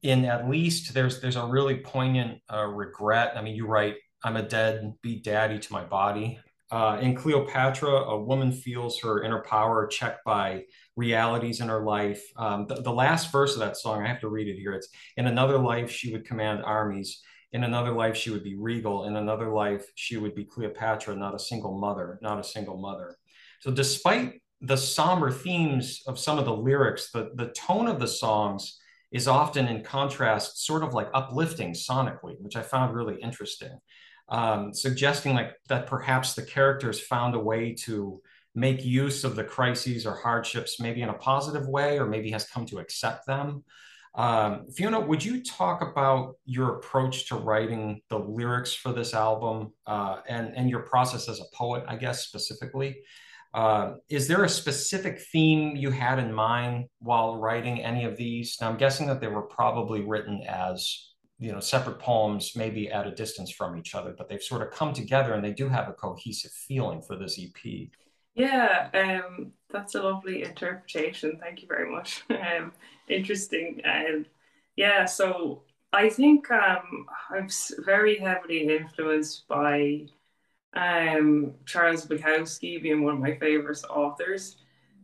[0.03, 3.33] in at least there's there's a really poignant uh, regret.
[3.37, 6.39] I mean, you write, "I'm a dead beat daddy to my body."
[6.71, 10.65] Uh, in Cleopatra, a woman feels her inner power checked by
[10.97, 12.21] realities in her life.
[12.37, 14.73] Um, the, the last verse of that song, I have to read it here.
[14.73, 17.23] It's in another life she would command armies.
[17.53, 19.05] In another life she would be regal.
[19.05, 23.17] In another life she would be Cleopatra, not a single mother, not a single mother.
[23.61, 28.09] So despite the somber themes of some of the lyrics, the, the tone of the
[28.09, 28.79] songs
[29.13, 33.79] is often in contrast, sort of like uplifting sonically, which I found really interesting,
[34.29, 38.21] um, suggesting like that perhaps the characters found a way to
[38.55, 42.49] make use of the crises or hardships, maybe in a positive way, or maybe has
[42.49, 43.63] come to accept them.
[44.17, 49.75] Um, Fiona, would you talk about your approach to writing the lyrics for this album
[49.87, 53.03] uh, and, and your process as a poet, I guess, specifically?
[53.57, 58.59] Uh, is there a specific theme you had in mind while writing any of these?
[58.61, 63.07] Now, I'm guessing that they were probably written as you know separate poems, maybe at
[63.07, 65.89] a distance from each other, but they've sort of come together and they do have
[65.89, 67.89] a cohesive feeling for this EP.
[68.35, 71.39] Yeah, um, that's a lovely interpretation.
[71.41, 72.25] Thank you very much.
[72.31, 72.73] um,
[73.09, 73.81] interesting.
[73.87, 74.27] Um,
[74.77, 75.63] yeah, so
[75.95, 77.49] I think um, I'm
[77.87, 80.09] very heavily influenced by
[80.77, 84.59] um, Charles Bukowski being one of my favorite authors.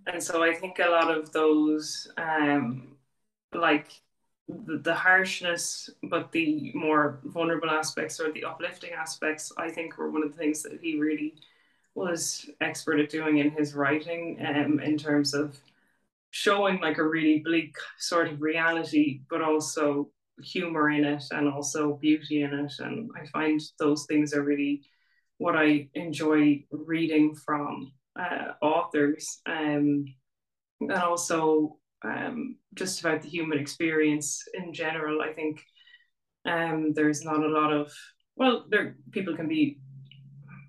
[0.06, 2.96] And so I think a lot of those, um,
[3.54, 3.88] like
[4.48, 10.10] the, the, harshness, but the more vulnerable aspects or the uplifting aspects, I think were
[10.10, 11.34] one of the things that he really
[11.94, 15.58] was expert at doing in his writing um, in terms of
[16.30, 20.10] showing like a really bleak sort of reality, but also
[20.42, 22.72] humor in it and also beauty in it.
[22.78, 24.82] And I find those things are really
[25.42, 30.04] what I enjoy reading from uh, authors, um,
[30.80, 35.20] and also um, just about the human experience in general.
[35.20, 35.60] I think
[36.44, 37.92] um, there's not a lot of
[38.36, 39.80] well, there people can be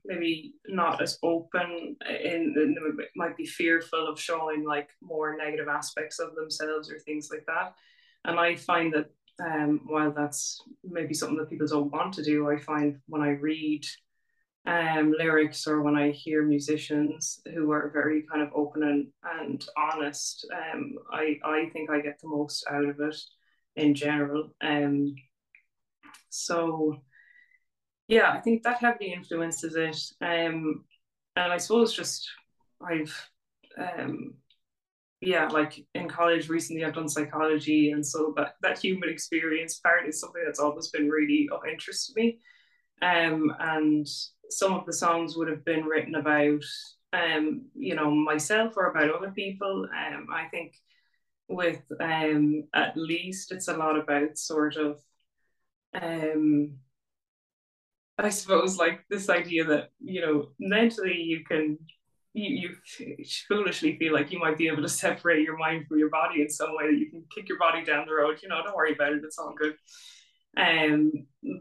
[0.06, 2.76] maybe not as open in
[3.16, 7.76] might be fearful of showing like more negative aspects of themselves or things like that.
[8.26, 9.10] And I find that
[9.40, 13.30] um, while that's maybe something that people don't want to do, I find when I
[13.30, 13.86] read
[14.66, 19.08] um, lyrics or when I hear musicians who are very kind of open and,
[19.42, 23.18] and honest, um, I, I think I get the most out of it
[23.76, 24.52] in general.
[24.62, 25.16] Um,
[26.30, 27.02] so,
[28.08, 29.98] yeah, I think that heavily influences it.
[30.22, 30.86] Um,
[31.36, 32.30] and I suppose just
[32.82, 33.30] I've,
[33.78, 34.36] um,
[35.20, 40.08] yeah, like in college recently, I've done psychology, and so that that human experience part
[40.08, 42.40] is something that's always been really of interest to me.
[43.02, 44.08] Um, and
[44.58, 46.64] some of the songs would have been written about,
[47.14, 49.86] um, you know, myself or about other people.
[49.86, 50.76] Um, I think
[51.48, 55.00] with um, at least it's a lot about sort of,
[55.94, 56.76] um,
[58.18, 61.78] I suppose, like this idea that you know mentally you can
[62.34, 66.10] you, you foolishly feel like you might be able to separate your mind from your
[66.10, 68.40] body in some way that you can kick your body down the road.
[68.42, 69.24] You know, don't worry about it.
[69.24, 69.76] It's all good.
[70.56, 71.12] Um,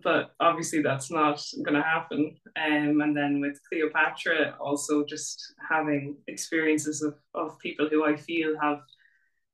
[0.02, 2.36] but obviously that's not going to happen.
[2.56, 8.54] Um, and then with Cleopatra, also just having experiences of, of people who I feel
[8.60, 8.80] have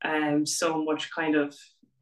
[0.05, 1.55] um, so much kind of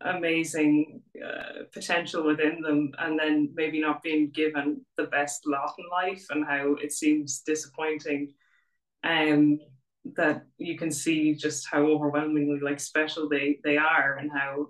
[0.02, 5.84] amazing uh, potential within them and then maybe not being given the best lot in
[5.90, 8.32] life and how it seems disappointing
[9.04, 9.58] um
[10.16, 14.66] that you can see just how overwhelmingly like special they they are and how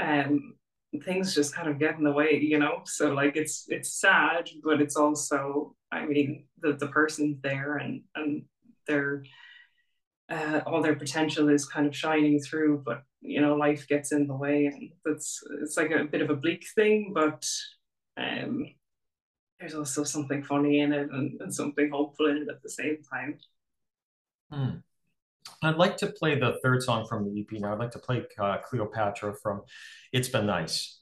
[0.00, 0.54] um
[1.00, 4.48] things just kind of get in the way you know so like it's it's sad
[4.64, 8.42] but it's also i mean the the person's there and and
[8.86, 9.22] they're
[10.28, 14.26] uh, all their potential is kind of shining through but you know life gets in
[14.26, 17.46] the way and that's it's like a bit of a bleak thing but
[18.16, 18.66] um
[19.58, 22.98] there's also something funny in it and, and something hopeful in it at the same
[23.10, 23.38] time
[24.52, 24.76] hmm.
[25.62, 27.72] I'd like to play the third song from the EP now.
[27.72, 29.62] I'd like to play uh, Cleopatra from
[30.12, 31.00] It's Been Nice.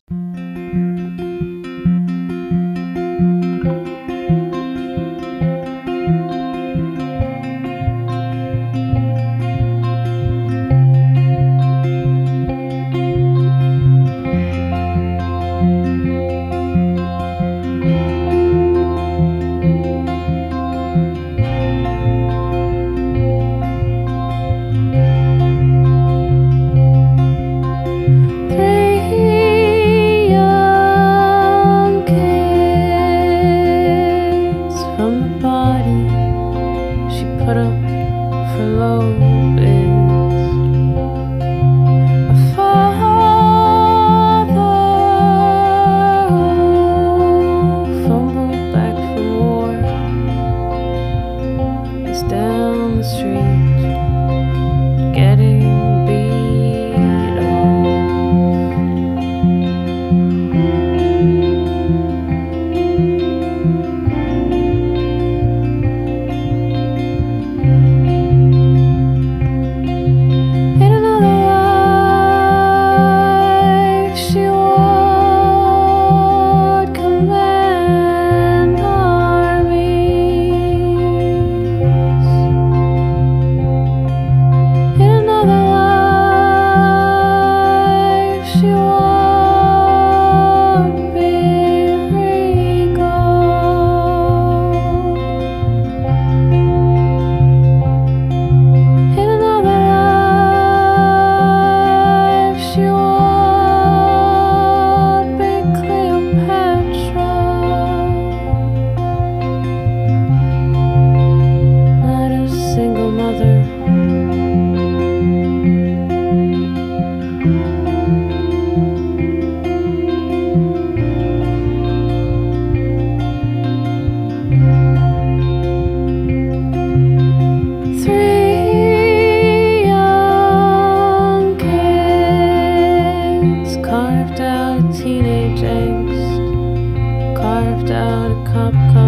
[138.54, 139.03] cup, cup.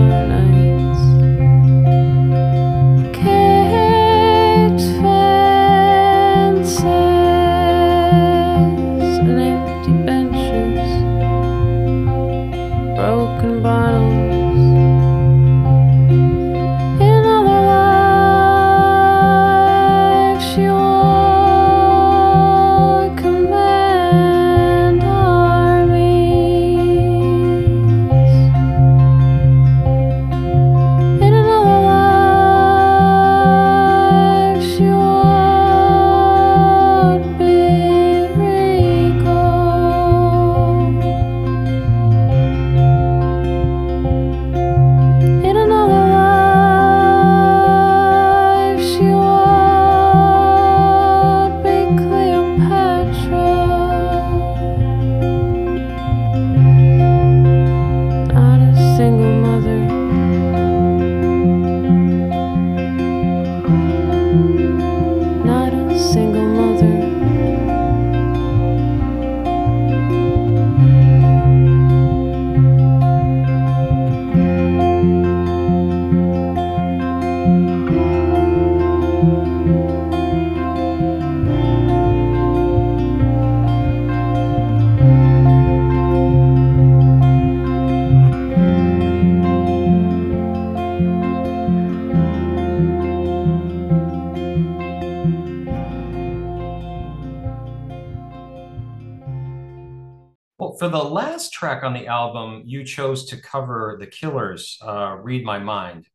[100.78, 105.44] For the last track on the album, you chose to cover The Killers' uh, "Read
[105.44, 106.06] My Mind,"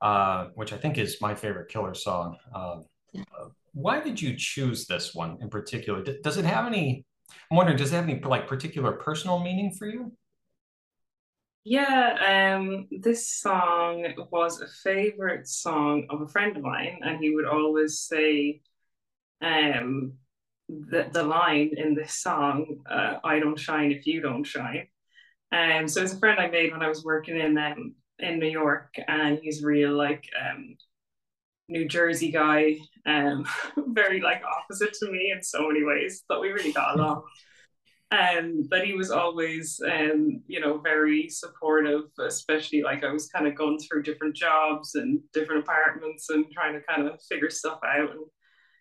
[0.00, 2.36] uh, which I think is my favorite Killer song.
[2.54, 2.80] Uh,
[3.72, 6.02] why did you choose this one in particular?
[6.02, 7.04] D does it have any?
[7.50, 10.12] I'm wondering, does it have any like particular personal meaning for you?
[11.64, 17.34] Yeah, um, this song was a favorite song of a friend of mine, and he
[17.34, 18.62] would always say,
[19.42, 20.14] um,
[20.68, 24.86] the, the line in this song, uh, I don't shine if you don't shine.
[25.50, 28.48] Um, so it's a friend I made when I was working in um, in New
[28.48, 30.76] York, and he's real like um,
[31.68, 33.46] New Jersey guy, um,
[33.88, 37.22] very like opposite to me in so many ways, but we really got along.
[38.10, 43.46] Um, but he was always, um, you know, very supportive, especially like I was kind
[43.46, 47.80] of going through different jobs and different apartments and trying to kind of figure stuff
[47.84, 48.10] out.
[48.10, 48.24] And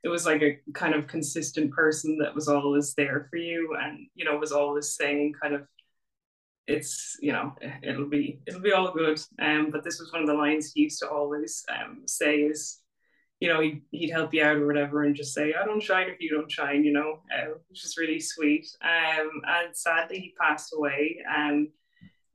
[0.04, 4.08] it was like a kind of consistent person that was always there for you and
[4.16, 5.68] you know was always saying kind of
[6.68, 9.20] it's you know it'll be it'll be all good.
[9.39, 12.80] Um but this was one of the lines he used to always um say is
[13.39, 16.10] you know he'd, he'd help you out or whatever and just say i don't shine
[16.10, 18.68] if you don't shine you know uh, which is really sweet.
[18.82, 21.70] Um and sadly he passed away um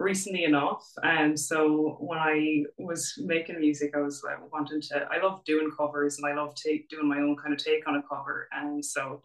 [0.03, 0.85] recently enough.
[1.03, 5.71] And so when I was making music, I was like wanting to, I love doing
[5.77, 8.49] covers and I love take, doing my own kind of take on a cover.
[8.53, 9.23] And so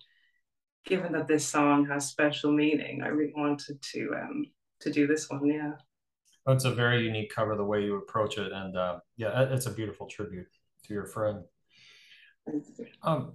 [0.85, 4.45] given that this song has special meaning, I really wanted to um
[4.79, 5.45] to do this one.
[5.45, 5.73] Yeah.
[6.45, 8.51] Well, it's a very unique cover, the way you approach it.
[8.53, 10.47] And uh, yeah, it's a beautiful tribute
[10.85, 11.43] to your friend.
[13.03, 13.33] Um,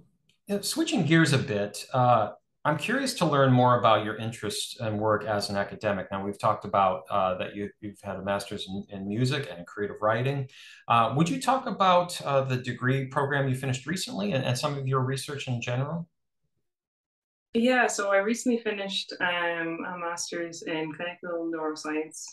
[0.61, 2.31] switching gears a bit, uh,
[2.65, 6.07] I'm curious to learn more about your interest and work as an academic.
[6.09, 9.67] Now, we've talked about uh, that you, have had a master's in, in, music and
[9.67, 10.47] creative writing.
[10.87, 14.77] Uh, would you talk about uh, the degree program you finished recently and, and, some
[14.77, 16.07] of your research in general?
[17.53, 22.23] Yeah, so I recently finished um, a master's in clinical neuroscience,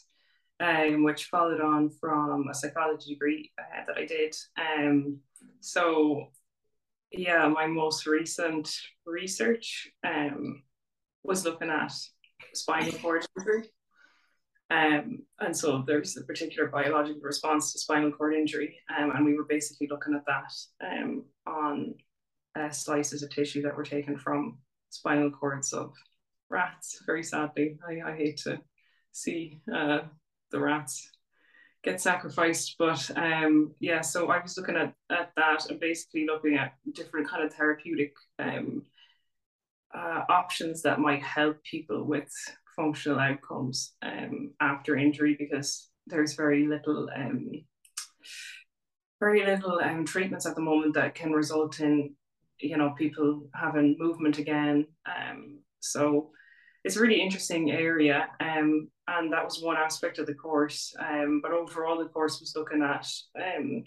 [0.61, 4.37] um, which followed on from a psychology degree uh, that I did.
[4.57, 5.19] Um,
[5.59, 6.29] so
[7.13, 8.73] yeah, my most recent
[9.07, 10.63] research um,
[11.23, 11.93] was looking at
[12.55, 13.71] spinal cord injury.
[14.71, 18.77] Um, and so there's a particular biological response to spinal cord injury.
[18.97, 20.53] Um, and we were basically looking at that
[20.87, 21.95] um, on
[22.59, 24.59] uh, slices of tissue that were taken from
[24.91, 25.93] spinal cords of
[26.49, 27.03] rats.
[27.07, 28.61] Very sadly, I, I hate to
[29.13, 30.01] see uh,
[30.53, 31.11] the rats
[31.83, 32.77] get sacrificed.
[32.79, 37.29] But um, yeah, so I was looking at, at that and basically looking at different
[37.29, 38.83] kind of therapeutic um,
[39.95, 42.31] uh, options that might help people with
[42.77, 47.51] functional outcomes um, after injury because there's very little um,
[49.19, 52.15] very little um, treatments at the moment that can result in
[52.59, 56.31] you know people having movement again um, so
[56.85, 60.95] it's a really interesting area um, and that was one aspect of the course.
[60.99, 63.07] Um, but overall the course was looking at
[63.37, 63.85] um,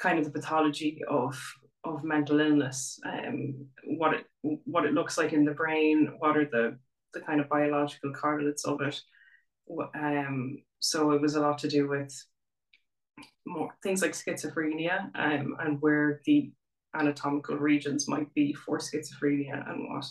[0.00, 1.40] kind of the pathology of
[1.84, 6.44] of mental illness um, what it what it looks like in the brain what are
[6.46, 6.76] the
[7.16, 9.00] the kind of biological correlates of it.
[9.94, 12.12] Um, so it was a lot to do with
[13.46, 16.52] more things like schizophrenia um, and where the
[16.94, 20.04] anatomical regions might be for schizophrenia and what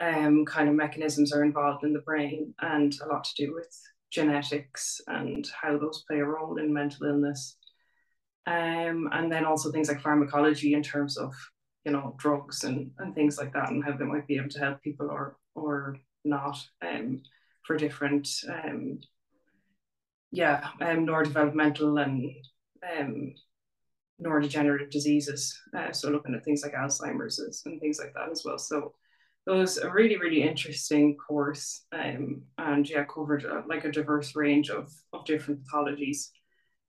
[0.00, 3.74] um, kind of mechanisms are involved in the brain and a lot to do with
[4.10, 7.56] genetics and how those play a role in mental illness.
[8.46, 11.34] Um, and then also things like pharmacology in terms of,
[11.84, 14.60] you know, drugs and, and things like that and how they might be able to
[14.60, 17.20] help people or or not um,
[17.66, 19.00] for different um,
[20.30, 22.30] yeah, um, neurodevelopmental and
[22.98, 23.34] um,
[24.22, 25.58] neurodegenerative diseases.
[25.76, 28.58] Uh, so looking at things like Alzheimer's and things like that as well.
[28.58, 28.94] So
[29.46, 34.36] it was a really really interesting course um, and yeah covered a, like a diverse
[34.36, 36.28] range of of different pathologies.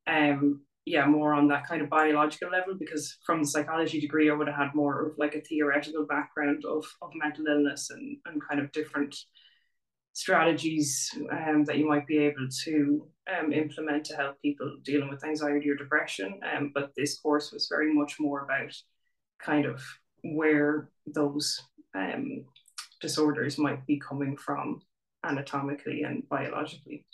[0.07, 4.33] Um yeah more on that kind of biological level because from the psychology degree i
[4.33, 8.41] would have had more of like a theoretical background of of mental illness and and
[8.47, 9.15] kind of different
[10.13, 15.23] strategies um, that you might be able to um, implement to help people dealing with
[15.23, 16.39] anxiety or depression.
[16.43, 18.73] Um, but this course was very much more about
[19.41, 19.81] kind of
[20.23, 21.61] where those
[21.95, 22.38] um,
[22.99, 24.81] disorders might be coming from
[25.23, 27.05] anatomically and biologically.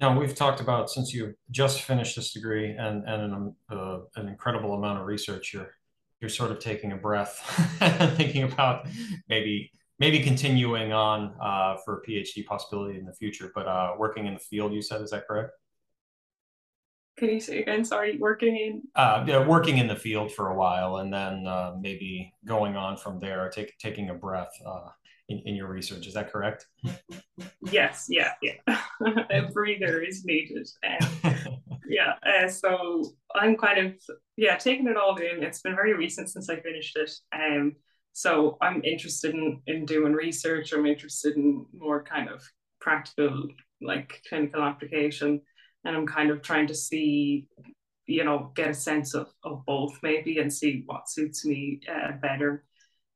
[0.00, 4.28] Now we've talked about since you just finished this degree and and an, uh, an
[4.28, 5.74] incredible amount of research, you're
[6.20, 7.38] you're sort of taking a breath,
[8.16, 8.86] thinking about
[9.28, 14.26] maybe maybe continuing on uh, for a PhD possibility in the future, but uh, working
[14.26, 14.72] in the field.
[14.72, 15.50] You said is that correct?
[17.18, 17.84] Can you say again?
[17.84, 18.82] Sorry, working in.
[18.94, 22.96] Uh, yeah, working in the field for a while, and then uh, maybe going on
[22.96, 24.88] from there, take, taking a breath uh,
[25.28, 26.06] in, in your research.
[26.06, 26.66] Is that correct?
[27.70, 28.78] Yes, yeah, yeah.
[29.30, 30.68] a breather is needed.
[30.86, 31.42] Um,
[31.88, 33.94] yeah, uh, so I'm kind of
[34.36, 35.42] yeah taking it all in.
[35.42, 37.10] It's been very recent since I finished it.
[37.34, 37.74] Um,
[38.12, 40.72] so I'm interested in in doing research.
[40.72, 42.42] I'm interested in more kind of
[42.80, 43.48] practical,
[43.80, 45.40] like clinical application
[45.84, 47.46] and I'm kind of trying to see,
[48.06, 52.12] you know, get a sense of, of both maybe and see what suits me uh,
[52.20, 52.64] better.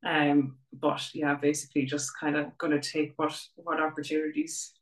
[0.04, 4.72] Um, but yeah, basically just kind of going to take what what opportunities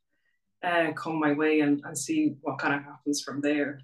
[0.64, 3.80] uh, come my way and, and see what kind of happens from there.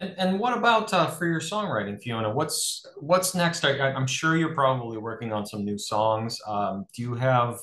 [0.00, 2.30] And, and what about uh, for your songwriting, Fiona?
[2.30, 3.64] What's what's next?
[3.64, 6.38] I, I'm sure you're probably working on some new songs.
[6.46, 7.58] Um, do you have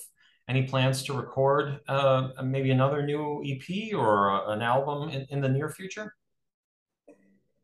[0.49, 5.41] any plans to record uh, maybe another new EP or uh, an album in, in
[5.41, 6.15] the near future?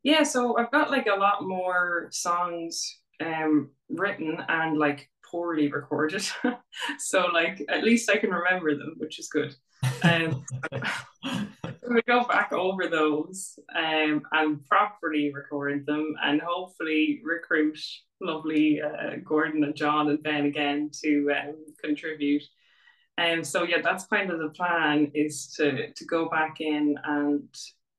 [0.03, 6.23] Yeah, so I've got like a lot more songs um, written and like poorly recorded.
[6.99, 9.55] so like at least I can remember them, which is good.
[10.03, 10.45] Um,
[11.89, 17.79] we go back over those um, and properly record them and hopefully recruit
[18.21, 22.43] lovely uh, Gordon and John and Ben again to um, contribute.
[23.17, 26.95] And um, so yeah, that's kind of the plan is to to go back in
[27.05, 27.47] and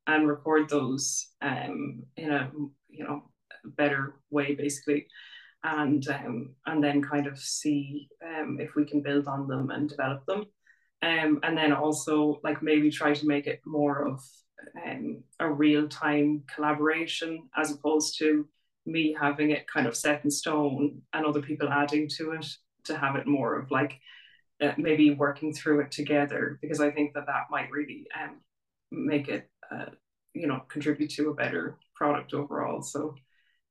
[0.06, 2.50] and record those um, in a
[2.88, 3.22] you know
[3.64, 5.06] better way basically,
[5.64, 9.88] and um, and then kind of see um, if we can build on them and
[9.88, 10.44] develop them,
[11.02, 14.20] um, and then also like maybe try to make it more of
[14.86, 18.46] um, a real time collaboration as opposed to
[18.84, 22.46] me having it kind of set in stone and other people adding to it
[22.84, 23.98] to have it more of like
[24.62, 28.40] uh, maybe working through it together because I think that that might really um,
[28.90, 29.86] make it, uh,
[30.34, 32.82] you know, contribute to a better product overall.
[32.82, 33.14] So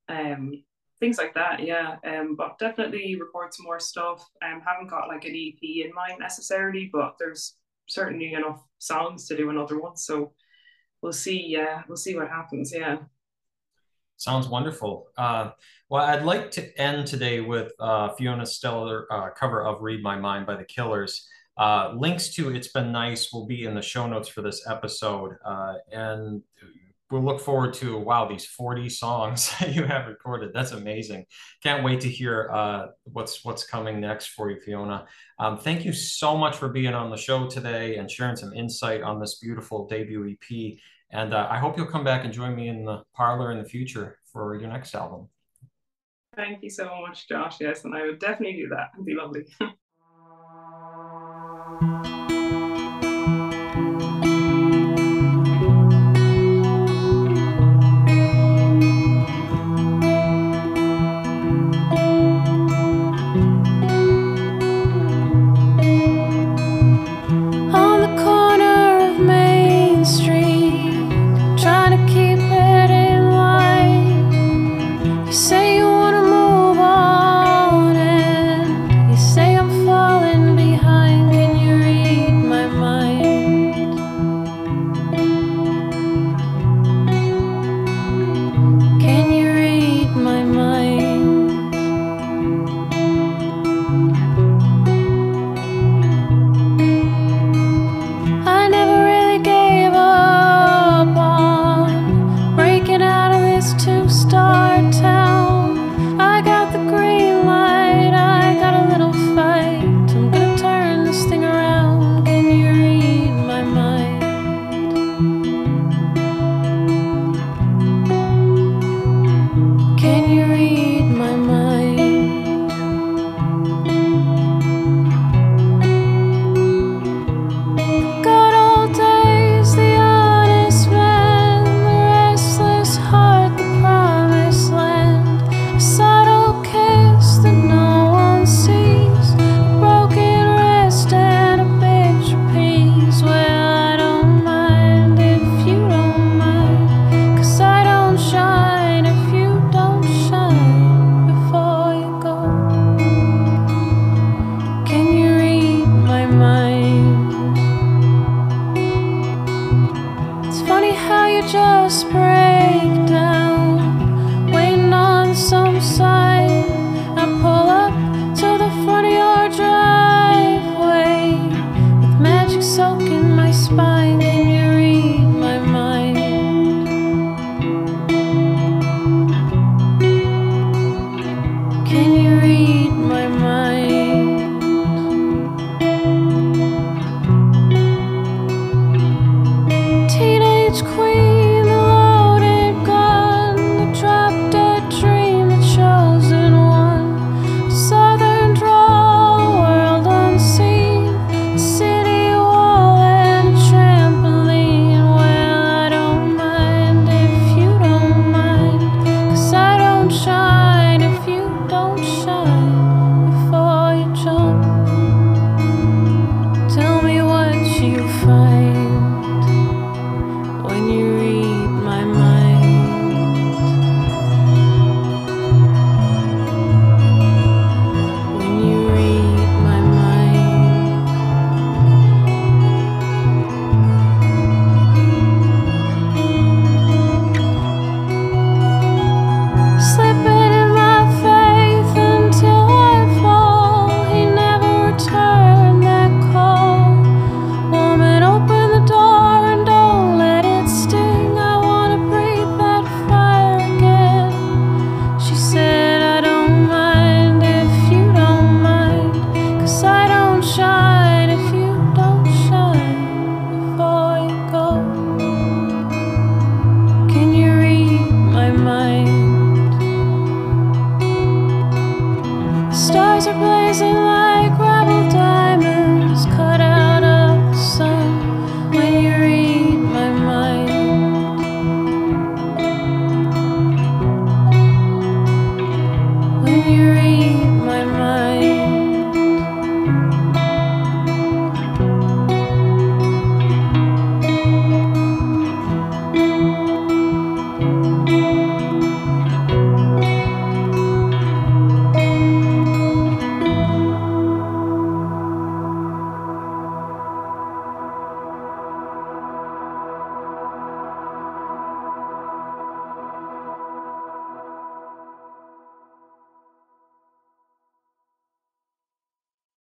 [0.10, 0.64] um,
[1.00, 1.96] things like that, yeah.
[2.06, 4.28] Um, but definitely record some more stuff.
[4.44, 7.56] Um, haven't got like an EP in mind necessarily, but there's
[7.88, 9.98] certainly enough songs to do another one.
[9.98, 10.34] So
[11.02, 11.46] we'll see.
[11.48, 12.74] Yeah, we'll see what happens.
[12.74, 12.98] Yeah.
[14.18, 15.08] Sounds wonderful.
[15.18, 15.52] Uh,
[15.90, 20.16] well, I'd like to end today with uh, Fiona's stellar uh, cover of Read My
[20.18, 21.28] Mind by the Killers.
[21.58, 25.36] Uh, links to It's Been Nice will be in the show notes for this episode.
[25.46, 26.42] Uh, and
[27.16, 30.52] we'll look forward to, wow, these 40 songs you have recorded.
[30.54, 31.26] That's amazing.
[31.64, 35.08] Can't wait to hear uh, what's, what's coming next for you, Fiona.
[35.40, 39.02] Um, thank you so much for being on the show today and sharing some insight
[39.02, 40.78] on this beautiful debut EP.
[41.12, 43.70] And uh, I hope you'll come back and join me in the parlor in the
[43.70, 45.30] future for your next album.
[46.36, 47.62] Thank you so much, Josh.
[47.62, 48.90] Yes, and I would definitely do that.
[48.94, 49.46] It'd be lovely.